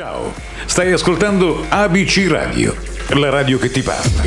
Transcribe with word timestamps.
Ciao, 0.00 0.32
stai 0.64 0.92
ascoltando 0.92 1.56
ABC 1.68 2.26
Radio, 2.30 2.72
la 3.18 3.28
radio 3.28 3.58
che 3.58 3.68
ti 3.68 3.82
parla. 3.82 4.22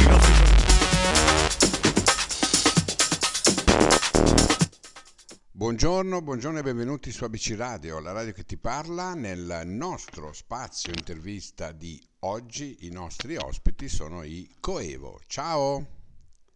Buongiorno, 5.52 6.22
buongiorno 6.22 6.60
e 6.60 6.62
benvenuti 6.62 7.10
su 7.12 7.24
ABC 7.24 7.56
Radio, 7.58 8.00
la 8.00 8.12
radio 8.12 8.34
che 8.34 8.44
ti 8.44 8.56
parla. 8.56 9.16
Nel 9.16 9.64
nostro 9.66 10.32
spazio 10.32 10.94
intervista 10.96 11.72
di 11.72 12.00
oggi 12.20 12.86
i 12.86 12.92
nostri 12.92 13.36
ospiti 13.36 13.90
sono 13.90 14.22
i 14.22 14.48
Coevo. 14.60 15.22
Ciao! 15.26 15.88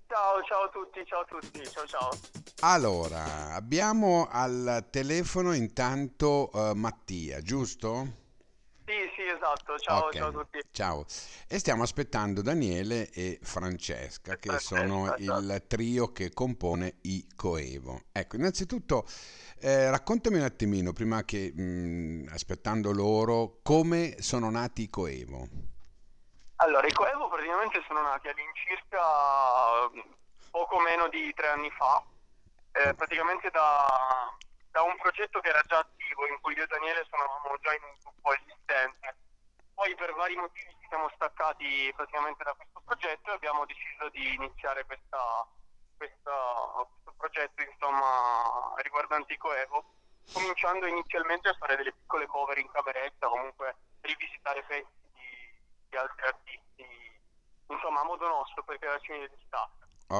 Ciao, 0.05 0.43
ciao 0.43 0.61
a 0.61 0.70
tutti, 0.70 1.04
ciao 1.07 1.21
a 1.21 1.25
tutti, 1.25 1.68
ciao 1.68 1.88
ciao. 1.88 2.09
Allora, 2.59 3.55
abbiamo 3.55 4.27
al 4.29 4.86
telefono 4.91 5.54
intanto 5.54 6.52
uh, 6.54 6.73
Mattia, 6.75 7.41
giusto? 7.41 8.25
Sì, 9.18 9.25
esatto. 9.25 9.79
Ciao, 9.79 10.05
Ok, 10.05 10.13
ciao 10.13 10.27
a 10.27 10.31
tutti. 10.31 10.59
Ciao. 10.71 11.04
E 11.47 11.57
stiamo 11.57 11.82
aspettando 11.82 12.43
Daniele 12.43 13.10
e 13.10 13.39
Francesca, 13.41 14.36
che 14.36 14.50
Francesca, 14.50 14.75
sono 14.75 15.15
esatto. 15.15 15.39
il 15.39 15.64
trio 15.68 16.11
che 16.11 16.32
compone 16.32 16.97
i 17.01 17.27
Coevo. 17.36 18.04
Ecco, 18.11 18.36
innanzitutto 18.36 19.07
eh, 19.60 19.89
raccontami 19.89 20.38
un 20.38 20.43
attimino, 20.43 20.93
prima 20.93 21.24
che 21.24 21.51
mh, 21.51 22.29
aspettando 22.32 22.91
loro, 22.91 23.57
come 23.64 24.21
sono 24.21 24.51
nati 24.51 24.83
i 24.83 24.89
Coevo. 24.91 25.47
Allora, 26.57 26.86
i 26.86 26.93
Coevo 26.93 27.27
praticamente 27.27 27.83
sono 27.88 28.04
nati 28.04 28.27
all'incirca 28.27 28.99
poco 30.52 30.79
meno 30.79 31.07
di 31.10 31.33
tre 31.33 31.47
anni 31.47 31.71
fa, 31.71 32.03
eh, 32.73 32.94
praticamente 32.94 33.49
da, 33.49 34.36
da 34.77 34.83
un 34.83 34.95
progetto 34.97 35.39
che 35.39 35.49
era 35.49 35.63
già 35.66 35.80
attivo, 35.80 36.27
in 36.27 36.39
cui 36.39 36.53
io 36.53 36.61
e 36.61 36.67
Daniele 36.67 37.03
suonavamo 37.09 37.58
già 37.61 37.73
in 37.73 37.81
un 37.81 37.95
gruppo 37.99 38.31
esistente. 38.33 39.16
Poi 39.73 39.95
per 39.95 40.13
vari 40.13 40.35
motivi 40.35 40.69
ci 40.80 40.85
siamo 40.88 41.09
staccati 41.16 41.91
praticamente 41.95 42.44
da 42.44 42.53
questo 42.53 42.81
progetto 42.85 43.31
e 43.31 43.33
abbiamo 43.33 43.65
deciso 43.65 44.07
di 44.09 44.35
iniziare 44.35 44.85
questa, 44.85 45.47
questa- 45.97 46.85
questo 46.93 47.13
progetto 47.17 47.61
insomma 47.63 48.73
riguardante 48.77 49.33
i 49.33 49.37
Coevo, 49.37 49.83
cominciando 50.31 50.85
inizialmente 50.85 51.49
a 51.49 51.55
fare 51.57 51.75
delle 51.75 51.93
piccole 51.93 52.27
cover 52.27 52.57
in 52.59 52.69
cameretta, 52.69 53.30
comunque 53.30 53.75
rivisitare 54.02 54.61
pezzi 54.63 55.09
di, 55.13 55.59
di 55.89 55.97
altri 55.97 56.21
artisti, 56.27 57.19
insomma 57.69 58.02
a 58.02 58.03
modo 58.03 58.27
nostro 58.27 58.61
per 58.63 58.77
crearci 58.77 59.09
un'identità. 59.11 59.67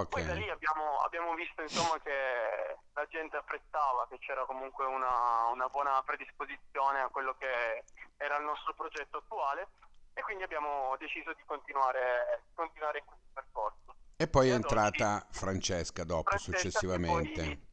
Poi 0.10 0.26
da 0.26 0.34
lì 0.34 0.50
abbiamo, 0.50 0.98
abbiamo 1.02 1.34
visto 1.36 1.62
insomma 1.62 2.00
che 2.02 2.78
la 2.98 3.06
gente 3.10 3.38
apprezzava, 3.38 4.08
che 4.10 4.18
c'era 4.18 4.44
comunque 4.46 4.84
una, 4.86 5.46
una 5.52 5.70
buona 5.70 6.02
predisposizione 6.02 7.00
a 7.02 7.10
quello 7.10 7.36
che 7.38 7.84
era 8.18 8.38
il 8.38 8.44
nostro 8.44 8.74
progetto 8.74 9.18
attuale 9.18 9.68
e 10.16 10.22
quindi 10.24 10.42
abbiamo 10.44 10.96
deciso 10.98 11.32
di 11.34 11.44
continuare, 11.46 12.42
continuare 12.56 12.98
in 13.00 13.06
questo 13.06 13.28
percorso. 13.34 13.96
e 14.18 14.28
poi 14.28 14.48
è 14.50 14.52
E 14.52 14.56
ad 14.56 14.64
oggi- 14.64 14.74
entrata 14.74 15.28
Francesca 15.30 16.04
dopo, 16.04 16.24
Francesca, 16.32 16.58
successivamente. 16.58 17.44
poi- 17.44 17.66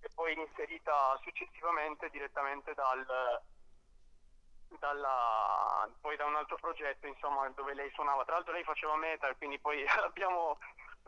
E 0.00 0.08
poi 0.14 0.38
inserita 0.38 1.18
successivamente 1.22 2.10
direttamente 2.10 2.74
dal, 2.74 3.06
dalla, 4.78 5.88
poi 6.02 6.16
da 6.16 6.26
un 6.26 6.36
altro 6.36 6.56
progetto 6.56 7.06
insomma 7.06 7.48
dove 7.56 7.72
lei 7.72 7.90
suonava. 7.92 8.22
Tra 8.24 8.34
l'altro 8.34 8.52
lei 8.52 8.64
faceva 8.64 8.96
metal, 8.96 9.34
quindi 9.38 9.58
poi 9.58 9.82
l'abbiamo 10.04 10.58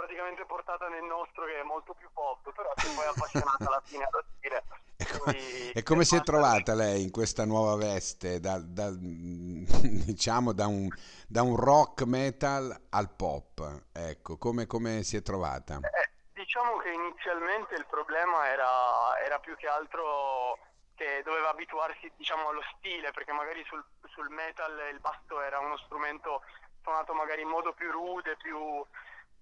praticamente 0.01 0.47
portata 0.47 0.89
nel 0.89 1.05
nostro 1.05 1.45
che 1.45 1.61
è 1.61 1.63
molto 1.63 1.93
più 1.93 2.09
pop, 2.13 2.51
però 2.55 2.73
si 2.77 2.87
è 2.87 2.95
poi 2.95 3.07
appassionata 3.07 3.67
alla 3.67 3.83
fine 3.85 4.05
ad 4.05 4.25
dire. 4.41 4.65
E 4.97 5.07
co- 5.07 5.19
Quindi- 5.19 5.73
E 5.73 5.83
come 5.83 6.05
si 6.05 6.17
è 6.17 6.23
trovata 6.23 6.75
lei 6.75 7.03
in 7.03 7.11
questa 7.11 7.45
nuova 7.45 7.77
veste, 7.77 8.41
dal- 8.41 8.65
dal- 8.67 8.97
diciamo 10.09 10.53
da 10.53 10.67
un, 10.67 10.89
da 11.29 11.43
un 11.43 11.57
rock 11.57 12.03
metal 12.05 12.75
al 12.91 13.11
pop? 13.15 13.85
Ecco, 13.93 14.39
come, 14.39 14.67
come 14.67 15.03
si 15.03 15.17
è 15.17 15.23
trovata? 15.23 15.77
Eh, 15.83 16.11
diciamo 16.33 16.79
che 16.79 16.91
inizialmente 16.91 17.75
il 17.75 17.87
problema 17.87 18.49
era, 18.49 19.19
era 19.23 19.39
più 19.39 19.55
che 19.57 19.67
altro 19.69 20.59
che 20.95 21.23
doveva 21.25 21.51
abituarsi 21.51 22.11
diciamo, 22.17 22.49
allo 22.49 22.63
stile, 22.77 23.11
perché 23.13 23.33
magari 23.33 23.63
sul, 23.67 23.83
sul 24.09 24.29
metal 24.31 24.79
il 24.93 25.01
basso 25.01 25.41
era 25.41 25.59
uno 25.59 25.77
strumento 25.79 26.43
suonato 26.83 27.13
magari 27.15 27.43
in 27.43 27.49
modo 27.49 27.73
più 27.73 27.91
rude, 27.91 28.37
più, 28.37 28.57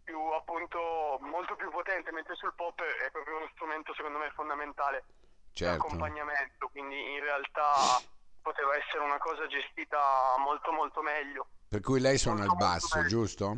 più 0.09 0.19
appunto 0.33 1.19
molto 1.21 1.55
più 1.55 1.69
potente, 1.71 2.11
mentre 2.13 2.35
sul 2.37 2.55
pop 2.57 2.81
è 2.81 3.11
proprio 3.11 3.37
uno 3.37 3.49
strumento 3.53 3.93
secondo 3.93 4.17
me 4.17 4.31
fondamentale 4.35 5.05
di 5.53 5.53
Certo. 5.53 5.85
accompagnamento, 5.85 6.69
quindi 6.69 6.97
in 7.13 7.21
realtà 7.21 8.01
poteva 8.41 8.75
essere 8.77 9.05
una 9.05 9.19
cosa 9.19 9.47
gestita 9.49 10.35
molto 10.39 10.73
molto 10.73 11.03
meglio. 11.03 11.49
Per 11.69 11.81
cui 11.81 12.01
lei 12.01 12.17
suona 12.17 12.45
il 12.45 12.49
Molto, 12.49 12.65
molto 12.65 12.81
basso, 12.89 13.07
giusto? 13.07 13.57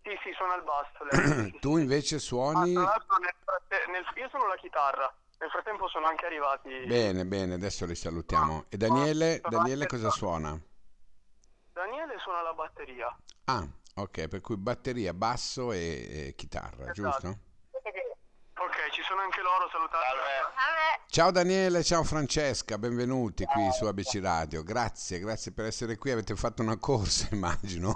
Sì, 0.00 0.16
sì, 0.22 0.32
suona 0.32 0.54
il 0.54 0.62
basso. 0.62 1.04
lei, 1.04 1.52
Tu 1.60 1.76
invece 1.76 2.14
Ah, 2.16 2.18
suoni... 2.20 2.72
l'altro 2.72 3.16
nel 3.18 3.34
nel- 3.88 4.04
io 4.16 4.28
sono 4.30 4.46
la 4.46 4.56
chitarra, 4.56 5.12
nel 5.38 5.50
frattempo 5.50 5.86
sono 5.88 6.06
anche 6.06 6.24
arrivati. 6.24 6.86
Bene, 6.86 7.26
bene, 7.26 7.54
adesso 7.54 7.84
li 7.84 7.94
salutiamo. 7.94 8.64
E 8.70 8.76
Daniele, 8.78 9.40
Sono 9.42 9.58
Daniele 9.58 9.86
cosa 9.86 10.08
suona? 10.10 10.58
Daniele 11.72 12.18
suona 12.20 12.40
la 12.42 12.54
batteria. 12.54 13.14
Ah, 13.46 13.66
ok, 13.94 14.28
per 14.28 14.40
cui 14.40 14.56
batteria, 14.56 15.12
basso 15.14 15.72
e, 15.72 16.28
e 16.28 16.34
chitarra, 16.36 16.90
Esatto. 16.90 16.92
giusto? 16.92 17.38
Ok, 18.54 18.90
ci 18.92 19.02
sono 19.02 19.20
anche 19.22 19.40
loro, 19.42 19.68
salutate. 19.70 20.02
Ciao 21.08 21.30
Daniele, 21.30 21.82
ciao 21.82 22.04
Francesca, 22.04 22.78
benvenuti 22.78 23.44
qui 23.44 23.70
su 23.72 23.84
ABC 23.86 24.18
Radio. 24.22 24.62
Grazie, 24.62 25.18
grazie 25.18 25.52
per 25.52 25.66
essere 25.66 25.98
qui. 25.98 26.10
Avete 26.12 26.34
fatto 26.36 26.62
una 26.62 26.78
corsa, 26.78 27.28
immagino. 27.32 27.92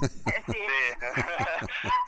Eh 0.00 0.42
Sì, 0.46 0.56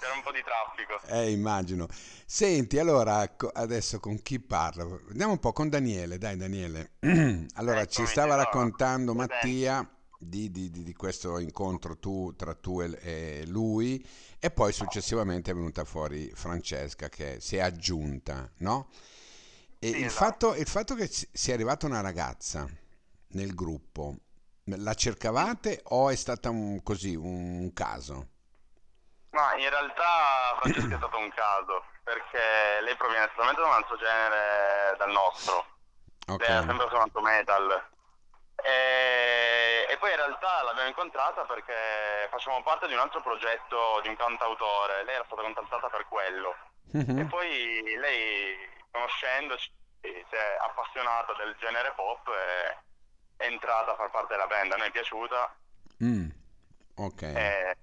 c'era 0.01 0.15
un 0.15 0.23
po' 0.23 0.33
di 0.33 0.43
traffico. 0.43 1.01
Eh, 1.07 1.31
immagino. 1.31 1.87
Senti, 2.25 2.79
allora, 2.79 3.37
adesso 3.53 4.01
con 4.01 4.21
chi 4.23 4.41
parlo? 4.41 5.03
Andiamo 5.11 5.33
un 5.33 5.39
po' 5.39 5.53
con 5.53 5.69
Daniele, 5.69 6.19
dai 6.19 6.37
Daniele. 6.37 6.93
Allora, 7.55 7.85
ci 7.85 8.01
Eccomi, 8.01 8.07
stava 8.09 8.35
allora, 8.35 8.45
raccontando. 8.45 9.15
Mattia 9.15 9.87
di, 10.19 10.51
di- 10.51 10.71
di- 10.71 10.95
questo 10.95 11.39
incontro 11.39 11.97
tu, 11.99 12.35
tra 12.37 12.55
tu 12.55 12.81
e, 12.83 12.99
e 13.01 13.47
lui 13.47 14.05
e 14.41 14.51
poi 14.51 14.73
successivamente 14.73 15.51
è 15.51 15.55
venuta 15.55 15.85
fuori 15.85 16.31
Francesca 16.35 17.09
che 17.09 17.41
si 17.41 17.57
è 17.57 17.61
aggiunta, 17.61 18.51
no? 18.59 18.89
E 19.79 19.89
Sì, 19.91 19.97
il, 20.01 20.07
esatto. 20.07 20.11
fatto, 20.11 20.55
il 20.55 20.67
fatto 20.67 20.95
che 20.95 21.09
sia 21.09 21.55
arrivata 21.55 21.87
una 21.87 22.01
ragazza 22.01 22.69
nel 23.29 23.55
gruppo, 23.55 24.17
la 24.65 24.95
cercavate 24.95 25.81
o 25.85 26.11
è 26.11 26.17
stata 26.17 26.51
un, 26.51 26.83
così, 26.83 27.15
un 27.15 27.73
caso? 27.73 28.29
Ma 29.31 29.55
in 29.57 29.69
realtà 29.69 30.57
Francesca 30.59 30.95
è 30.95 30.99
stato 30.99 31.19
un 31.19 31.31
caso, 31.33 31.85
perché 32.03 32.81
lei 32.83 32.97
proviene 32.97 33.29
totalmente 33.29 33.61
da 33.61 33.67
un 33.69 33.73
altro 33.75 33.97
genere 33.97 34.97
dal 34.97 35.11
nostro. 35.11 35.67
Ok. 36.29 36.49
Lei 36.49 36.51
ha 36.57 36.65
sempre 36.65 36.89
suonato 36.89 37.21
metal. 37.21 37.89
E, 38.57 39.68
realtà 40.19 40.63
l'abbiamo 40.63 40.89
incontrata 40.89 41.45
perché 41.45 42.29
facciamo 42.31 42.63
parte 42.63 42.87
di 42.87 42.93
un 42.93 42.99
altro 43.01 43.21
progetto 43.23 44.01
di 44.03 44.09
un 44.09 44.17
cantautore. 44.17 45.05
Lei 45.05 45.15
era 45.15 45.25
stata 45.25 45.43
contattata 45.43 45.89
per 45.89 46.07
quello. 46.07 46.55
Mhm. 46.93 47.19
E 47.21 47.25
poi 47.25 47.97
lei, 47.99 48.57
conoscendoci, 48.91 49.71
si 50.01 50.35
è 50.35 50.57
appassionata 50.61 51.33
del 51.35 51.55
genere 51.59 51.93
pop 51.95 52.27
e 52.29 52.77
è 53.37 53.45
entrata 53.47 53.93
a 53.93 53.97
far 53.97 54.11
parte 54.11 54.35
della 54.35 54.47
band. 54.47 54.73
A 54.73 54.77
noi 54.77 54.89
è 54.89 54.91
piaciuta 54.91 55.55
Mm, 56.05 56.29
Ok. 56.97 57.23
e, 57.23 57.77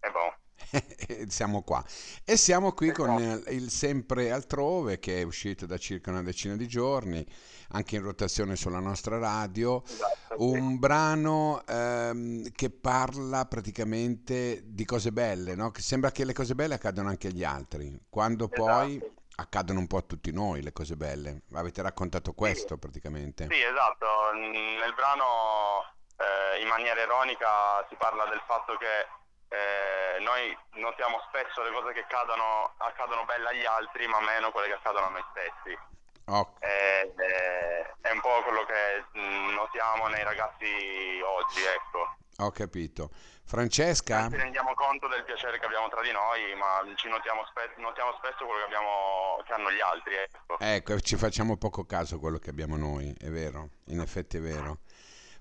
e 0.00 0.10
boh. 0.10 0.34
Siamo 1.28 1.62
qua. 1.62 1.84
E 2.24 2.36
siamo 2.36 2.72
qui 2.72 2.92
con 2.92 3.42
eh, 3.46 3.54
il 3.54 3.70
Sempre 3.70 4.30
Altrove 4.30 4.98
che 4.98 5.20
è 5.20 5.22
uscito 5.22 5.66
da 5.66 5.78
circa 5.78 6.10
una 6.10 6.22
decina 6.22 6.56
di 6.56 6.66
giorni, 6.66 7.24
anche 7.70 7.96
in 7.96 8.02
rotazione 8.02 8.56
sulla 8.56 8.80
nostra 8.80 9.18
radio. 9.18 9.82
Esatto, 9.84 10.36
sì. 10.36 10.56
Un 10.56 10.78
brano 10.78 11.62
ehm, 11.66 12.50
che 12.52 12.70
parla 12.70 13.46
praticamente 13.46 14.62
di 14.64 14.84
cose 14.84 15.12
belle, 15.12 15.54
no? 15.54 15.70
Che 15.70 15.80
sembra 15.82 16.10
che 16.10 16.24
le 16.24 16.32
cose 16.32 16.54
belle 16.54 16.74
accadono 16.74 17.08
anche 17.08 17.28
agli 17.28 17.44
altri, 17.44 17.96
quando 18.08 18.48
poi 18.48 18.96
Esatto. 18.96 19.12
accadono 19.36 19.78
un 19.80 19.86
po' 19.86 19.98
a 19.98 20.02
tutti 20.02 20.32
noi 20.32 20.62
le 20.62 20.72
cose 20.72 20.96
belle. 20.96 21.42
Avete 21.54 21.82
raccontato 21.82 22.32
questo 22.32 22.78
praticamente. 22.78 23.46
Sì, 23.50 23.60
esatto. 23.60 24.06
Nel 24.34 24.94
brano, 24.94 25.84
eh, 26.16 26.60
in 26.62 26.68
maniera 26.68 27.00
ironica, 27.00 27.86
si 27.88 27.96
parla 27.96 28.24
del 28.26 28.42
fatto 28.46 28.76
che 28.76 29.22
eh, 29.54 30.18
noi 30.20 30.56
notiamo 30.80 31.22
spesso 31.28 31.62
le 31.62 31.70
cose 31.70 31.92
che 31.92 32.00
accadono, 32.00 32.74
accadono 32.78 33.24
belle 33.24 33.48
agli 33.48 33.64
altri, 33.64 34.06
ma 34.06 34.20
meno 34.20 34.50
quelle 34.50 34.66
che 34.68 34.74
accadono 34.74 35.06
a 35.06 35.10
noi 35.10 35.24
stessi. 35.30 35.78
Ok. 36.26 36.62
E- 36.64 37.12
e- 37.16 37.94
è 38.00 38.10
un 38.10 38.20
po' 38.20 38.42
quello 38.42 38.64
che 38.64 39.04
mm, 39.18 39.54
notiamo 39.54 40.08
nei 40.08 40.24
ragazzi 40.24 41.20
oggi, 41.22 41.62
ecco. 41.62 42.16
Ho 42.38 42.50
capito. 42.50 43.10
Francesca? 43.46 44.28
Ci 44.28 44.36
rendiamo 44.36 44.72
conto 44.74 45.06
del 45.06 45.22
piacere 45.22 45.58
che 45.58 45.66
abbiamo 45.66 45.88
tra 45.88 46.00
di 46.00 46.10
noi, 46.10 46.54
ma 46.56 46.82
ci 46.96 47.08
notiamo, 47.08 47.44
spe- 47.46 47.74
notiamo 47.76 48.14
spesso 48.16 48.46
quello 48.46 48.60
che, 48.60 48.64
abbiamo, 48.64 49.42
che 49.44 49.52
hanno 49.52 49.70
gli 49.70 49.80
altri, 49.80 50.14
ecco. 50.14 50.58
Ecco, 50.58 50.98
ci 51.00 51.16
facciamo 51.16 51.56
poco 51.56 51.84
caso 51.84 52.16
a 52.16 52.18
quello 52.18 52.38
che 52.38 52.50
abbiamo 52.50 52.76
noi, 52.76 53.14
è 53.20 53.28
vero, 53.28 53.68
in 53.88 54.00
effetti 54.00 54.38
è 54.38 54.40
vero. 54.40 54.78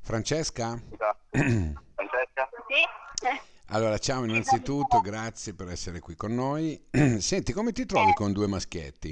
Francesca? 0.01 0.77
Francesca? 1.31 2.49
Sì? 2.67 3.39
Allora, 3.73 3.97
ciao 3.97 4.23
innanzitutto, 4.23 5.01
grazie 5.01 5.55
per 5.55 5.67
essere 5.67 5.99
qui 5.99 6.15
con 6.15 6.35
noi. 6.35 6.79
Senti, 7.17 7.53
come 7.53 7.71
ti 7.71 7.87
trovi 7.87 8.13
con 8.13 8.31
due 8.31 8.45
maschietti? 8.45 9.11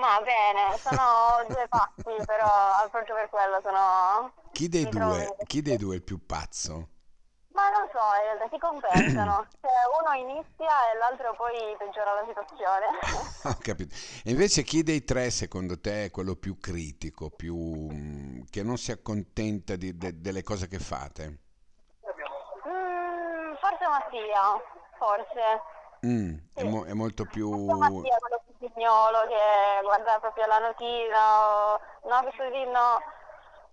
Ma 0.00 0.18
bene, 0.22 0.78
sono 0.82 1.44
due 1.46 1.66
pazzi, 1.68 2.24
però 2.24 2.88
proprio 2.90 3.14
per 3.14 3.28
quello 3.28 3.60
sono... 3.62 4.32
Chi 4.50 4.70
dei 4.70 4.88
due, 4.88 5.36
chi 5.46 5.60
dei 5.60 5.76
due 5.76 5.92
è 5.92 5.96
il 5.96 6.02
più 6.02 6.24
pazzo? 6.24 6.88
Ma 7.52 7.68
non 7.68 7.86
so, 7.92 8.00
in 8.16 8.38
realtà 8.38 8.48
si 8.50 8.58
compensano. 8.58 9.46
Cioè, 9.60 9.72
uno 10.00 10.30
inizia 10.30 10.90
e 10.90 10.96
l'altro 10.98 11.36
poi 11.36 11.76
peggiora 11.76 12.14
la 12.14 12.24
situazione. 12.26 12.86
Ho 13.44 13.58
capito. 13.60 13.94
E 14.24 14.30
invece 14.30 14.62
chi 14.62 14.82
dei 14.82 15.04
tre 15.04 15.28
secondo 15.28 15.78
te 15.78 16.06
è 16.06 16.10
quello 16.10 16.34
più 16.34 16.58
critico, 16.58 17.28
più 17.28 17.54
mm, 17.92 18.44
che 18.48 18.62
non 18.62 18.78
si 18.78 18.90
accontenta 18.90 19.76
di- 19.76 19.94
de- 19.98 20.18
delle 20.18 20.42
cose 20.42 20.66
che 20.66 20.78
fate? 20.78 21.40
Mattia, 23.94 24.60
forse. 24.98 25.62
Mm, 26.04 26.34
è, 26.52 26.60
Sì. 26.62 26.68
mo- 26.68 26.84
è 26.84 26.92
molto 26.92 27.24
più... 27.26 27.48
Mattia, 27.48 28.16
quello 28.18 28.42
più 28.44 28.68
pignolo 28.68 29.18
che 29.28 29.82
guarda 29.82 30.18
proprio 30.18 30.46
la 30.46 30.58
notina. 30.58 31.78
No, 32.02 32.22
questo 32.22 32.42
lì 32.50 32.64
no, 32.66 32.98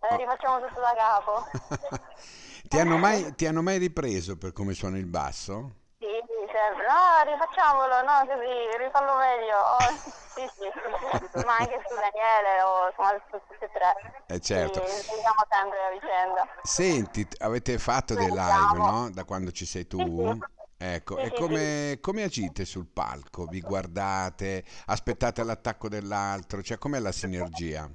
eh, 0.02 0.18
rifacciamo 0.18 0.60
tutto 0.68 0.80
da 0.80 0.94
capo. 0.96 1.44
Ti 2.70 2.80
hanno 2.80 2.98
mai, 2.98 3.36
ti 3.36 3.46
hanno 3.48 3.62
mai 3.62 3.78
ripreso 3.80 4.38
per 4.38 4.54
come 4.54 4.74
suona 4.74 4.98
il 4.98 5.06
basso? 5.08 5.81
Sì, 6.02 6.10
sì, 6.26 6.42
sempre. 6.50 6.82
No, 6.90 7.22
rifacciamolo, 7.30 8.02
no, 8.02 8.26
così, 8.26 8.78
rifallo 8.82 9.18
meglio. 9.22 9.54
Oh, 9.54 9.88
sì, 10.34 10.50
sì, 10.58 10.66
sì, 10.74 11.30
sì. 11.30 11.46
Ma 11.46 11.58
anche 11.58 11.78
su 11.86 11.94
Daniele 11.94 12.62
o 12.64 12.88
insomma 12.90 13.14
su 13.30 13.38
tutti 13.38 13.64
e 13.66 13.70
tre. 13.70 13.94
Eh, 14.26 14.40
certo. 14.40 14.82
Sentiamo 14.82 15.46
sempre 15.48 15.78
a 15.86 15.90
vicenda. 15.92 16.48
Senti, 16.64 17.28
avete 17.40 17.78
fatto 17.78 18.16
dei 18.16 18.32
live, 18.32 18.78
no? 18.80 19.10
Da 19.12 19.26
quando 19.26 19.52
ci 19.52 19.68
sei 19.68 19.86
tu? 19.86 20.00
Sì, 20.00 20.34
sì. 20.34 20.60
Ecco, 20.84 21.18
Sì, 21.18 21.22
e 21.22 21.30
sì, 21.30 21.36
come, 21.36 21.98
come 22.02 22.24
agite 22.24 22.66
sul 22.66 22.88
palco? 22.88 23.46
Vi 23.46 23.62
guardate, 23.62 24.64
aspettate 24.88 25.44
l'attacco 25.44 25.88
dell'altro? 25.88 26.64
Cioè, 26.64 26.80
com'è 26.80 26.98
la 26.98 27.12
sinergia? 27.12 27.88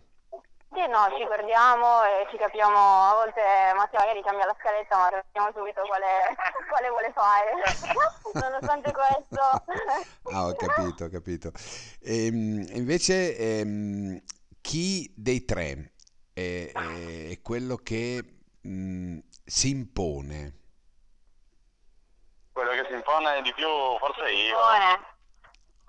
Sì, 0.76 0.87
no, 0.88 1.08
ci 1.17 1.25
guardiamo 1.25 2.05
e 2.05 2.26
ci 2.31 2.37
capiamo, 2.37 2.76
a 2.76 3.14
volte 3.14 3.40
Matteo 3.75 3.99
magari 3.99 4.23
cambia 4.23 4.44
la 4.44 4.55
scaletta, 4.61 4.99
ma 4.99 5.08
capiamo 5.08 5.50
subito 5.55 5.81
quale, 5.87 6.37
quale 6.69 6.88
vuole 6.90 7.12
fare. 7.14 7.52
Nonostante 8.37 8.93
questo... 8.93 9.40
Ah, 10.28 10.44
ho 10.44 10.55
capito, 10.55 11.05
ho 11.05 11.08
capito. 11.08 11.50
Ehm, 12.02 12.67
invece, 12.75 13.38
ehm, 13.38 14.20
chi 14.61 15.11
dei 15.17 15.46
tre 15.46 15.93
è, 16.34 16.73
è- 16.73 17.40
quello 17.40 17.76
che 17.76 18.40
mm, 18.67 19.19
si 19.44 19.70
impone? 19.70 20.58
Quello 22.52 22.70
che 22.72 22.84
si 22.88 22.94
impone 22.94 23.40
di 23.43 23.55
più 23.55 23.69
forse 23.99 24.31
io. 24.31 24.56
Buone. 24.56 25.16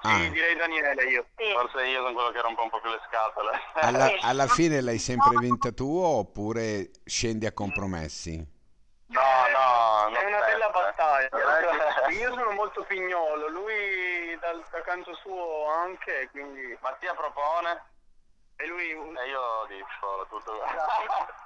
Ah, 0.02 0.20
Sì, 0.20 0.30
direi 0.32 0.56
Daniele 0.56 1.04
io. 1.06 1.26
Sì. 1.36 1.52
Forse 1.54 1.86
io 1.88 2.02
sono 2.02 2.14
quello 2.14 2.30
che 2.32 2.42
rompe 2.42 2.62
un 2.62 2.70
po' 2.70 2.80
più 2.80 2.90
le 2.90 3.02
scatole. 3.08 3.50
alla, 3.74 4.08
Sì. 4.08 4.18
alla 4.22 4.48
fine 4.48 4.82
l'hai 4.82 5.00
sempre 5.00 5.32
vinta 5.40 5.72
tu 5.72 5.98
oppure 6.00 6.92
scendi 7.06 7.46
a 7.46 7.52
compromessi? 7.52 8.56
No, 9.08 9.22
no, 9.22 10.16
È 10.16 10.26
una 10.26 10.40
bella 10.40 10.72
sempre. 10.72 10.82
battaglia. 10.82 12.10
Io 12.12 12.34
sono 12.34 12.52
molto 12.52 12.84
pignolo, 12.84 13.48
lui 13.50 14.38
dal, 14.40 14.64
da 14.70 14.82
canto 14.82 15.14
suo 15.16 15.68
anche, 15.70 16.28
quindi... 16.32 16.78
Mattia 16.82 17.14
propone 17.14 17.84
E 18.58 18.66
lui 18.68 18.90
e 18.90 19.28
io 19.30 19.66
dico 19.68 20.26
tutto. 20.30 20.52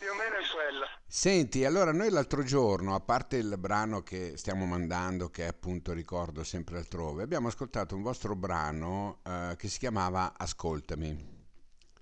più 0.00 0.10
o 0.10 0.14
meno 0.14 0.36
è 0.36 0.48
quello. 0.50 0.86
Senti, 1.06 1.62
allora 1.66 1.92
noi 1.92 2.08
l'altro 2.08 2.42
giorno, 2.42 2.94
a 2.94 3.00
parte 3.00 3.36
il 3.36 3.54
brano 3.58 4.00
che 4.00 4.38
stiamo 4.38 4.64
mandando, 4.64 5.28
che 5.28 5.44
è 5.44 5.48
appunto 5.48 5.92
ricordo 5.92 6.42
sempre 6.42 6.78
altrove, 6.78 7.22
abbiamo 7.22 7.48
ascoltato 7.48 7.94
un 7.94 8.00
vostro 8.00 8.34
brano 8.34 9.18
eh, 9.26 9.54
che 9.58 9.68
si 9.68 9.78
chiamava 9.78 10.32
Ascoltami. 10.38 11.10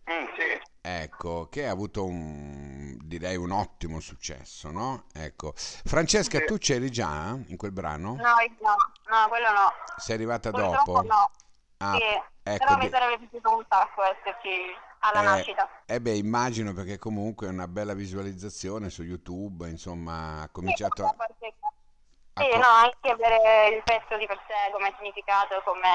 Mm, 0.09 0.25
sì. 0.37 0.61
Ecco, 0.81 1.49
che 1.49 1.67
ha 1.67 1.73
avuto 1.73 2.05
un, 2.05 2.97
direi 3.03 3.35
un 3.37 3.51
ottimo 3.51 3.99
successo, 3.99 4.71
no? 4.71 5.07
Ecco. 5.13 5.53
Francesca, 5.57 6.39
Sì. 6.39 6.45
tu 6.45 6.57
c'eri 6.59 6.91
già 6.91 7.37
in 7.47 7.57
quel 7.57 7.73
brano? 7.73 8.11
No, 8.15 8.23
io 8.23 8.57
no, 8.61 8.77
no, 9.11 9.29
quello 9.29 9.51
no. 9.51 9.73
Sei 9.97 10.15
arrivata 10.15 10.51
Purtroppo 10.51 10.93
dopo? 10.93 11.03
no. 11.03 11.31
Ah, 11.79 11.95
sì, 11.97 12.03
ecco, 12.45 12.65
però 12.65 12.77
mi 12.79 12.89
sarebbe 12.91 13.19
piaciuto 13.19 13.57
un 13.57 13.65
sacco 13.69 14.03
esserci 14.05 14.51
alla 15.01 15.21
Eh, 15.21 15.25
nascita. 15.25 15.69
Eh 15.87 16.01
beh, 16.01 16.17
immagino 16.17 16.73
perché 16.73 16.99
comunque 16.99 17.47
è 17.47 17.51
una 17.51 17.69
bella 17.69 17.95
visualizzazione 17.95 18.91
su 18.91 19.03
YouTube, 19.03 19.69
insomma, 19.69 20.43
ha 20.43 20.49
cominciato 20.51 21.05
a... 21.05 21.15
Sì, 21.39 22.45
a 22.45 22.49
co- 22.51 22.57
no, 22.59 22.67
anche 22.67 23.17
per 23.17 23.33
il 23.73 23.83
pezzo 23.83 24.17
di 24.17 24.27
per 24.27 24.39
sé, 24.47 24.71
come 24.73 24.95
significato, 24.97 25.61
come 25.65 25.91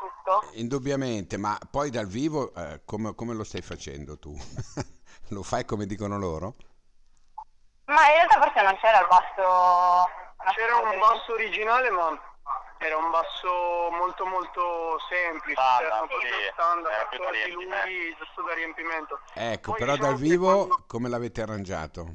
tutto. 0.00 0.50
Indubbiamente, 0.54 1.36
ma 1.36 1.58
poi 1.70 1.90
dal 1.90 2.06
vivo 2.06 2.54
eh, 2.54 2.80
come, 2.84 3.14
come 3.14 3.34
lo 3.34 3.44
stai 3.44 3.62
facendo 3.62 4.18
tu? 4.18 4.34
Lo 5.28 5.42
fai 5.42 5.64
come 5.64 5.86
dicono 5.86 6.18
loro? 6.18 6.56
Ma 7.84 8.08
in 8.08 8.14
realtà 8.14 8.40
forse 8.40 8.62
non 8.62 8.76
c'era 8.80 9.00
il 9.00 9.06
basso... 9.08 10.10
C'era 10.54 10.76
un 10.76 10.98
basso 10.98 11.32
originale, 11.34 11.88
ma 11.90 12.20
era 12.86 12.96
un 12.96 13.10
basso 13.10 13.88
molto 13.90 14.24
molto 14.26 14.98
semplice, 15.08 15.60
Standard, 15.60 15.86
erano 15.86 16.06
sì, 16.20 16.50
standard, 16.52 16.94
era 16.94 17.08
accordi 17.10 17.52
lunghi, 17.52 18.16
giusto 18.16 18.42
da 18.42 18.54
riempimento. 18.54 19.20
Ecco, 19.34 19.70
Poi 19.70 19.80
però 19.80 19.92
diciamo 19.92 20.10
dal 20.12 20.20
vivo 20.20 20.44
quando- 20.46 20.84
come 20.86 21.08
l'avete 21.08 21.42
arrangiato? 21.42 22.06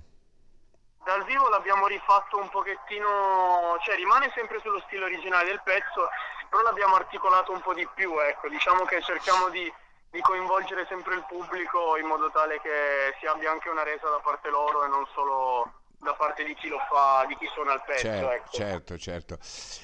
Dal 1.04 1.24
vivo 1.24 1.48
l'abbiamo 1.48 1.88
rifatto 1.88 2.38
un 2.38 2.50
pochettino, 2.50 3.78
cioè 3.81 3.96
rimane 3.96 4.30
sempre 4.36 4.60
sullo 4.60 4.81
stile 4.88 5.06
originale 5.06 5.46
del 5.46 5.62
pezzo, 5.64 6.10
però 6.50 6.62
l'abbiamo 6.64 6.96
articolato 6.96 7.52
un 7.54 7.62
po' 7.62 7.74
di 7.74 7.88
più, 7.96 8.19
ecco, 8.19 8.50
diciamo 8.50 8.84
che 8.84 9.02
cerchiamo 9.02 9.48
di, 9.50 9.72
di 10.10 10.19
coinvolgere 10.19 10.86
sempre 10.88 11.16
il 11.16 11.24
pubblico 11.25 11.96
in 11.98 12.08
modo 12.08 12.30
tale 12.31 12.60
che 12.60 13.16
si 13.19 13.25
abbia 13.25 13.52
anche 13.52 13.69
una 13.69 13.84
resa 13.84 14.10
da 14.10 14.19
parte 14.19 14.50
loro 14.50 14.84
e 14.84 14.88
non 14.88 15.06
solo 15.14 15.76
da 15.99 16.13
parte 16.15 16.44
di 16.44 16.53
chi 16.55 16.67
lo 16.69 16.79
fa, 16.89 17.25
di 17.27 17.35
chi 17.38 17.47
suona 17.53 17.73
il 17.73 17.83
pezzo, 17.85 18.29
Certo, 18.29 18.31
ecco. 18.31 18.67
certo, 18.67 18.97
certo. 18.97 19.39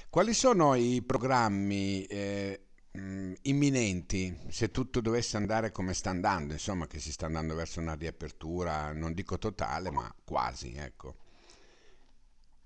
Quali 0.10 0.34
sono 0.34 0.76
i 0.76 1.02
programmi 1.04 2.06
eh, 2.06 2.66
mh, 2.92 3.34
imminenti, 3.44 4.38
se 4.50 4.70
tutto 4.70 5.02
dovesse 5.02 5.36
andare 5.38 5.72
come 5.72 5.94
sta 5.96 6.12
andando, 6.12 6.54
insomma, 6.54 6.86
che 6.86 7.00
si 7.00 7.12
sta 7.12 7.26
andando 7.26 7.56
verso 7.56 7.80
una 7.80 7.96
riapertura, 7.96 8.94
non 8.94 9.14
dico 9.14 9.40
totale, 9.40 9.90
ma 9.90 10.14
quasi, 10.24 10.76
ecco. 10.76 11.16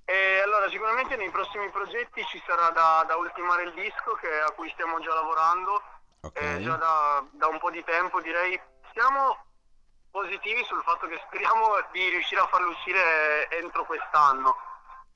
E 0.06 0.40
allora 0.40 0.70
sicuramente 0.70 1.16
nei 1.18 1.30
prossimi 1.30 1.70
progetti 1.70 2.24
ci 2.26 2.42
sarà 2.46 2.70
da, 2.70 3.04
da 3.08 3.16
ultimare 3.18 3.64
il 3.64 3.74
disco 3.74 4.14
che- 4.16 4.40
a 4.40 4.52
cui 4.52 4.70
stiamo 4.72 5.00
già 5.02 5.14
lavorando, 5.14 5.82
Ok? 6.24 6.42
eh, 6.42 6.60
già 6.62 6.76
da, 6.78 7.26
da 7.32 7.48
un 7.48 7.60
po' 7.60 7.70
di 7.72 7.84
tempo 7.84 8.22
direi. 8.22 8.60
Siamo 8.94 9.47
positivi 10.12 10.64
sul 10.66 10.82
fatto 10.84 11.08
che 11.08 11.22
speriamo 11.26 11.78
di 11.92 12.10
riuscire 12.10 12.42
a 12.42 12.48
farlo 12.48 12.70
uscire 12.70 13.50
entro 13.50 13.86
quest'anno, 13.86 14.56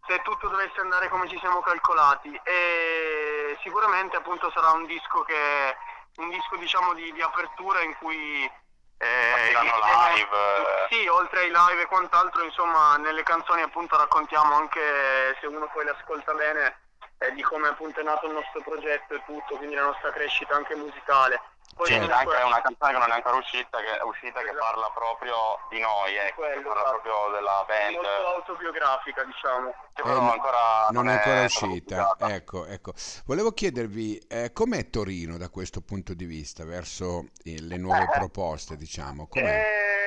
se 0.07 0.21
tutto 0.21 0.47
dovesse 0.47 0.79
andare 0.79 1.09
come 1.09 1.27
ci 1.27 1.37
siamo 1.39 1.61
calcolati. 1.61 2.39
E 2.43 3.57
sicuramente 3.61 4.17
appunto 4.17 4.51
sarà 4.51 4.71
un 4.71 4.85
disco 4.85 5.21
che 5.23 5.75
un 6.17 6.29
disco 6.29 6.57
diciamo 6.57 6.93
di, 6.93 7.11
di 7.13 7.21
apertura 7.21 7.81
in 7.81 7.95
cui 7.97 8.49
eh, 8.97 9.51
live, 9.51 10.29
eh. 10.29 10.87
sì, 10.89 11.07
oltre 11.07 11.39
ai 11.39 11.51
live 11.51 11.81
e 11.81 11.87
quant'altro, 11.87 12.43
insomma, 12.43 12.97
nelle 12.97 13.23
canzoni 13.23 13.61
appunto 13.61 13.97
raccontiamo 13.97 14.53
anche, 14.53 15.35
se 15.39 15.47
uno 15.47 15.67
poi 15.73 15.85
le 15.85 15.95
ascolta 15.97 16.33
bene, 16.33 16.81
eh, 17.17 17.31
di 17.31 17.41
come 17.41 17.69
appunto 17.69 17.99
è 17.99 18.03
nato 18.03 18.27
il 18.27 18.33
nostro 18.33 18.61
progetto 18.61 19.15
e 19.15 19.23
tutto, 19.25 19.55
quindi 19.55 19.73
la 19.75 19.85
nostra 19.85 20.11
crescita 20.11 20.55
anche 20.55 20.75
musicale. 20.75 21.41
Poi 21.75 21.87
C'è 21.87 21.93
comunque- 21.99 22.35
anche 22.35 22.43
una 22.45 22.61
canzone 22.61 22.91
che 22.93 22.97
non 22.99 23.09
è 23.11 23.13
ancora 23.13 23.35
uscita, 23.37 23.77
che, 23.79 23.97
è 23.97 24.03
uscita, 24.03 24.39
che 24.41 24.49
Esatto. 24.49 24.59
parla 24.65 24.89
proprio 24.93 25.35
di 25.69 25.79
noi, 25.79 26.11
che 26.13 26.33
Quello, 26.35 26.61
parla 26.67 26.81
esatto. 26.83 26.99
proprio 27.01 27.33
della 27.35 27.63
band. 27.67 27.93
molto 27.95 28.27
autobiografica, 28.35 29.23
diciamo. 29.23 29.71
Che 29.93 30.01
Eh, 30.01 30.03
però 30.03 30.31
ancora 30.31 30.87
non 30.91 31.09
è 31.09 31.13
ancora 31.13 31.47
stata 31.47 31.65
uscita, 31.65 32.15
ecco, 32.19 32.65
ecco. 32.65 32.93
Volevo 33.25 33.51
chiedervi 33.51 34.17
eh, 34.27 34.51
com'è 34.53 34.89
Torino 34.89 35.37
da 35.37 35.49
questo 35.49 35.81
punto 35.81 36.13
di 36.13 36.25
vista, 36.25 36.65
verso 36.65 37.25
eh, 37.43 37.61
le 37.61 37.77
nuove 37.77 38.07
proposte, 38.11 38.75
diciamo, 38.75 39.27
com'è? 39.27 39.43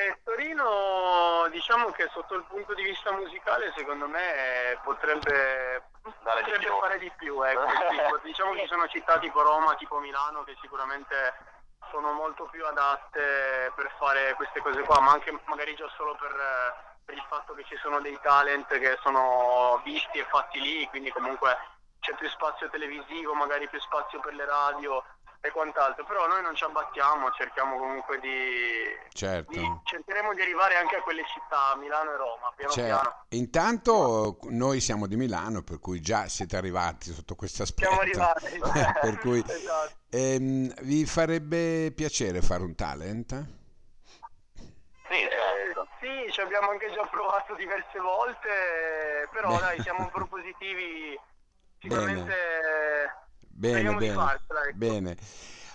Eh, 0.09 0.19
Torino, 0.23 1.49
diciamo 1.51 1.91
che 1.91 2.09
sotto 2.13 2.35
il 2.35 2.45
punto 2.45 2.75
di 2.75 2.83
vista 2.83 3.11
musicale, 3.13 3.73
secondo 3.77 4.07
me 4.07 4.35
eh, 4.73 4.79
potrebbe, 4.85 5.83
potrebbe 6.03 6.67
fare 6.81 6.99
di 6.99 7.11
più. 7.17 7.43
Ecco, 7.43 7.67
sì. 7.69 8.29
Diciamo 8.29 8.53
che 8.53 8.61
ci 8.61 8.67
sono 8.69 8.87
città 8.89 9.19
tipo 9.19 9.43
Roma, 9.43 9.75
tipo 9.77 9.99
Milano, 9.99 10.45
che 10.45 10.57
sicuramente 10.61 11.53
sono 11.95 12.11
molto 12.11 12.49
più 12.51 12.67
adatte 12.67 13.71
per 13.77 13.89
fare 13.99 14.35
queste 14.35 14.61
cose 14.61 14.83
qua, 14.83 14.99
ma 14.99 15.13
anche 15.13 15.31
magari 15.45 15.77
già 15.77 15.89
solo 15.97 16.17
per, 16.17 16.35
per 17.05 17.15
il 17.15 17.25
fatto 17.29 17.55
che 17.55 17.63
ci 17.65 17.77
sono 17.77 18.01
dei 18.01 18.19
talent 18.21 18.67
che 18.67 18.99
sono 19.01 19.81
visti 19.85 20.19
e 20.19 20.25
fatti 20.25 20.61
lì, 20.61 20.89
quindi 20.89 21.13
comunque 21.13 21.57
c'è 22.01 22.13
più 22.17 22.29
spazio 22.29 22.69
televisivo, 22.69 23.35
magari 23.35 23.69
più 23.69 23.81
spazio 23.81 24.19
per 24.19 24.35
le 24.35 24.45
radio 24.45 25.05
e 25.45 25.51
quant'altro, 25.51 26.05
però 26.07 26.27
noi 26.27 26.41
non 26.41 26.55
ci 26.57 26.65
abbattiamo, 26.65 27.31
cerchiamo 27.33 27.77
comunque 27.77 28.19
di, 28.19 28.83
Certo. 29.13 29.51
di- 29.51 29.81
cercheremo 29.85 30.33
di 30.33 30.41
arrivare 30.41 30.77
anche 30.77 30.97
a 30.97 31.03
quelle 31.03 31.23
città, 31.27 31.77
Milano 31.77 32.13
e 32.13 32.17
Roma, 32.17 32.51
piano 32.57 32.73
Cioè, 32.73 32.85
piano. 32.85 33.25
intanto 33.29 34.39
noi 34.45 34.81
siamo 34.81 35.07
di 35.07 35.17
Milano, 35.17 35.63
per 35.63 35.81
cui 35.81 36.01
già 36.01 36.29
siete 36.29 36.57
arrivati 36.57 37.13
sotto 37.13 37.35
questo 37.35 37.63
aspetto. 37.63 37.91
Siamo 37.91 38.01
arrivati. 38.01 38.59
per 39.01 39.19
cui 39.19 39.45
Esatto. 39.47 39.93
ehm, 40.09 40.73
vi 40.81 41.05
farebbe 41.05 41.93
piacere 41.95 42.41
fare 42.41 42.63
un 42.63 42.75
talent? 42.75 43.47
Sì, 45.11 45.29
certo. 45.29 45.89
Sì, 46.01 46.33
ci 46.33 46.41
abbiamo 46.41 46.71
anche 46.71 46.91
già 46.91 47.05
provato 47.05 47.55
diverse 47.55 47.99
volte, 47.99 49.29
però 49.31 49.53
Beh. 49.57 49.61
dai, 49.61 49.81
siamo 49.83 50.09
propositivi, 50.09 51.21
sicuramente 51.81 52.25
Bene, 52.25 53.23
di 53.55 53.69
bene, 53.69 54.13
farcela. 54.13 54.65
ecco. 54.67 54.77
bene. 54.77 55.17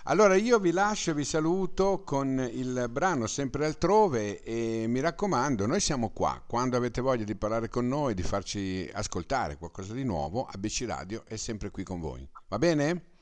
Allora 0.04 0.34
io 0.34 0.58
vi 0.58 0.72
lascio, 0.72 1.12
vi 1.12 1.24
saluto 1.24 2.02
con 2.02 2.48
il 2.52 2.86
brano 2.90 3.26
Sempre 3.26 3.66
altrove 3.66 4.42
e 4.42 4.86
mi 4.88 4.98
raccomando, 5.00 5.66
noi 5.66 5.78
siamo 5.78 6.10
qua, 6.10 6.42
quando 6.46 6.76
avete 6.76 7.00
voglia 7.00 7.24
di 7.24 7.36
parlare 7.36 7.68
con 7.68 7.86
noi, 7.86 8.14
di 8.14 8.22
farci 8.22 8.90
ascoltare 8.92 9.56
qualcosa 9.56 9.92
di 9.92 10.04
nuovo, 10.04 10.48
ABC 10.50 10.84
Radio 10.86 11.22
è 11.26 11.36
sempre 11.36 11.70
qui 11.70 11.84
con 11.84 12.00
voi. 12.00 12.26
Va 12.48 12.58
bene? 12.58 13.18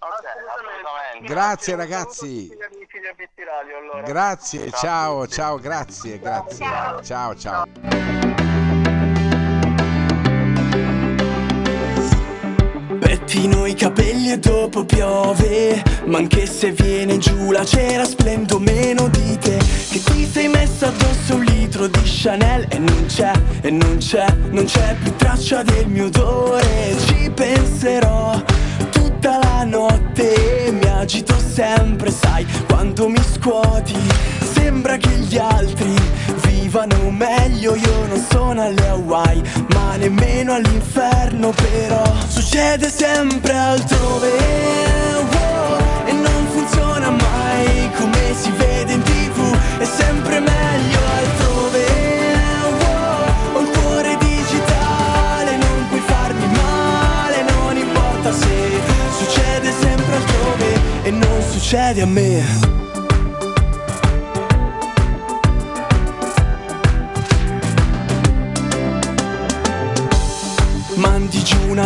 assolutamente. 1.18 1.32
Grazie, 1.32 1.76
ragazzi. 1.76 2.56
Radio, 3.44 3.78
allora. 3.78 4.02
Grazie, 4.02 4.70
ciao, 4.70 5.26
ciao, 5.26 5.58
grazie, 5.58 6.18
grazie. 6.18 6.66
Ciao, 7.02 7.34
ciao. 7.34 8.47
Pettino 13.28 13.66
i 13.66 13.74
capelli 13.74 14.32
e 14.32 14.38
dopo 14.38 14.86
piove. 14.86 15.82
Ma 16.06 16.16
anche 16.16 16.46
se 16.46 16.72
viene 16.72 17.18
giù 17.18 17.50
la 17.50 17.62
cera 17.62 18.06
splendo 18.06 18.58
meno 18.58 19.06
di 19.08 19.36
te. 19.36 19.58
Che 19.58 20.02
ti 20.02 20.26
sei 20.26 20.48
messa 20.48 20.86
addosso 20.86 21.34
un 21.34 21.44
litro 21.44 21.88
di 21.88 22.00
Chanel 22.04 22.64
E 22.70 22.78
non 22.78 23.04
c'è, 23.06 23.32
e 23.60 23.70
non 23.70 23.98
c'è, 23.98 24.24
non 24.48 24.64
c'è 24.64 24.96
più 25.02 25.14
traccia 25.16 25.62
del 25.62 25.88
mio 25.88 26.06
odore. 26.06 26.96
Ci 27.04 27.30
penserò 27.34 28.42
tutta 28.90 29.38
la 29.42 29.64
notte. 29.64 30.72
Mi 30.72 30.88
agito 30.88 31.34
sempre, 31.38 32.10
sai, 32.10 32.46
quando 32.66 33.10
mi 33.10 33.20
scuoti. 33.22 33.94
Sembra 34.40 34.96
che 34.96 35.10
gli 35.18 35.36
altri 35.36 35.94
vivano 36.46 37.10
meglio 37.10 37.74
Io 37.74 38.06
non 38.06 38.26
sono 38.30 38.62
alle 38.62 38.88
Hawaii, 38.88 39.42
nemmeno 39.96 40.54
all'inferno 40.54 41.50
Però 41.50 42.02
succede 42.28 42.90
sempre 42.90 43.52
altrove. 43.52 44.30
E 46.04 46.12
non 46.12 46.46
funziona 46.50 47.10
mai 47.10 47.90
come 47.96 48.34
si 48.34 48.50
vede 48.52 48.92
in 48.94 49.02
tv 49.02 49.56
È 49.78 49.84
sempre 49.84 50.40
meglio 50.40 50.98
altrove. 51.20 51.84
Ho 53.54 53.60
il 53.60 53.68
cuore 53.78 54.16
digitale, 54.18 55.56
non 55.56 55.88
puoi 55.88 56.00
farmi 56.00 56.46
male 56.46 57.42
Non 57.42 57.76
importa 57.76 58.32
se 58.32 58.80
succede 59.18 59.72
sempre 59.72 60.16
altrove 60.16 60.80
E 61.02 61.10
non 61.10 61.42
succede 61.50 62.02
a 62.02 62.06
me 62.06 62.87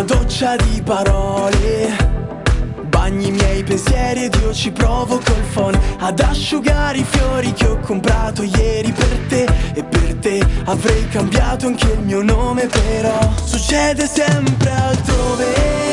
doccia 0.03 0.57
di 0.57 0.83
parole. 0.83 2.11
Bagni 2.89 3.29
i 3.29 3.31
miei 3.31 3.63
pensieri 3.63 4.25
ed 4.25 4.35
io 4.43 4.53
ci 4.53 4.71
provo 4.71 5.17
col 5.17 5.43
phone 5.53 5.81
Ad 5.99 6.21
asciugare 6.21 6.99
i 6.99 7.05
fiori 7.05 7.53
che 7.53 7.67
ho 7.67 7.79
comprato 7.79 8.43
ieri 8.43 8.93
per 8.93 9.19
te. 9.29 9.49
E 9.75 9.83
per 9.83 10.15
te 10.21 10.45
avrei 10.65 11.09
cambiato 11.09 11.67
anche 11.67 11.91
il 11.91 12.01
mio 12.01 12.23
nome 12.23 12.67
Però 12.67 13.19
succede 13.45 14.07
sempre 14.07 14.71
altrove 14.71 15.92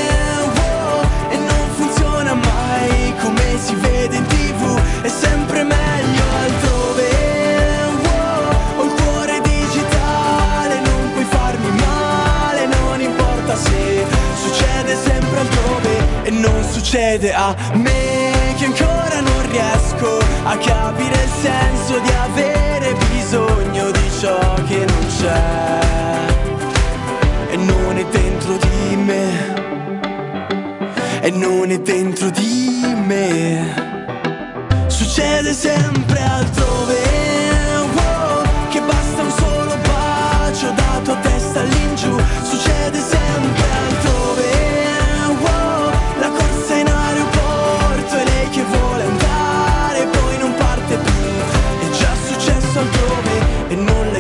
succede 17.20 17.34
a 17.34 17.54
me 17.74 18.56
che 18.58 18.66
ancora 18.66 19.20
non 19.20 19.52
riesco 19.52 20.20
A 20.46 20.58
capire 20.58 21.24
il 21.24 21.30
senso 21.42 22.00
di 22.00 22.10
avere 22.12 22.96
bisogno 23.12 23.92
di 23.92 24.10
ciò 24.20 24.54
che 24.68 24.86
non 24.86 25.06
c'è. 25.20 25.80
E 27.52 27.58
non 27.58 27.98
è 27.98 28.06
dentro 28.06 28.58
di 28.58 28.96
me. 28.96 29.54
E 31.22 31.32
non 31.32 31.70
è 31.72 31.80
dentro 31.80 32.30
di 32.30 32.82
me. 33.06 33.88
Succede 34.88 35.54
sempre 35.54 36.22
altrove 36.22 37.09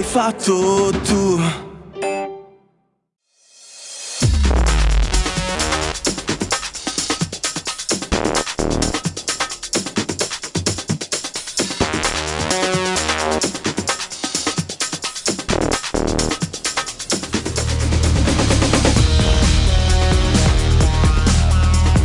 fatto 0.09 0.91
tu. 1.05 1.68